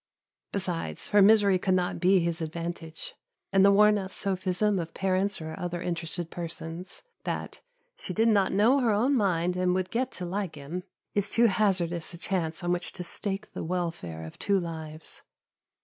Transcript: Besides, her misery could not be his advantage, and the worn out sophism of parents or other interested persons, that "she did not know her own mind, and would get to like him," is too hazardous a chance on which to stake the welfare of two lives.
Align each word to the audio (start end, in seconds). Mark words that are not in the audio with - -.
Besides, 0.51 1.09
her 1.09 1.21
misery 1.21 1.59
could 1.59 1.75
not 1.75 1.99
be 1.99 2.19
his 2.21 2.41
advantage, 2.41 3.13
and 3.53 3.63
the 3.63 3.69
worn 3.71 3.99
out 3.99 4.09
sophism 4.09 4.79
of 4.79 4.95
parents 4.95 5.39
or 5.39 5.53
other 5.59 5.79
interested 5.79 6.31
persons, 6.31 7.03
that 7.23 7.61
"she 7.99 8.11
did 8.11 8.27
not 8.27 8.51
know 8.51 8.79
her 8.79 8.89
own 8.89 9.13
mind, 9.13 9.55
and 9.55 9.75
would 9.75 9.91
get 9.91 10.11
to 10.13 10.25
like 10.25 10.55
him," 10.55 10.85
is 11.13 11.29
too 11.29 11.45
hazardous 11.45 12.15
a 12.15 12.17
chance 12.17 12.63
on 12.63 12.71
which 12.71 12.93
to 12.93 13.03
stake 13.03 13.53
the 13.53 13.63
welfare 13.63 14.23
of 14.23 14.39
two 14.39 14.59
lives. 14.59 15.21